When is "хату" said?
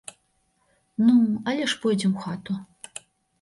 2.25-2.57